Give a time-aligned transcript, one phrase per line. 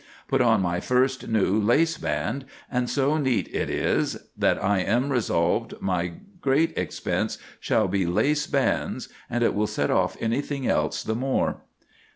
[0.27, 5.11] Put on my first new lace band; and so neat it is, that I am
[5.11, 11.03] resolved my great expense shall be lace bands, and it will set off anything else
[11.03, 11.61] the more."